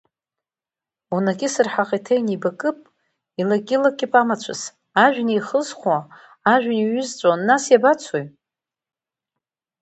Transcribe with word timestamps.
Унахьысыр 1.15 1.67
ҳаӷеиҭа 1.73 2.13
инеибакып, 2.19 2.77
илакьылакьып 3.41 4.13
амацәыс, 4.21 4.61
ажәҩан 5.03 5.29
еихызхуа, 5.33 5.97
ажәҩан 6.53 6.79
еиҩызҵәо, 6.79 7.31
нас 7.47 7.63
иабацои? 7.71 8.25